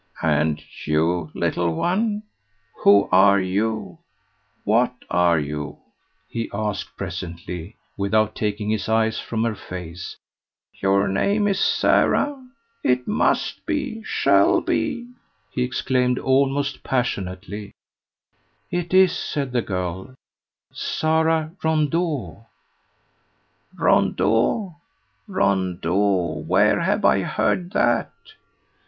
[0.23, 2.23] "And you, little one,
[2.83, 3.99] who are you?
[4.63, 5.77] what are you?"
[6.27, 10.17] he asked presently, without taking his eyes from her face.
[10.73, 12.43] "Your name is Sara?
[12.83, 15.07] it must be shall be,"
[15.51, 17.71] he exclaimed almost passionately.
[18.71, 20.15] "It is," said the girl
[20.73, 22.47] "Sara Rondeau."
[23.77, 24.77] "Rondeau,
[25.27, 26.43] Rondeau!
[26.47, 28.09] where have I heard that?"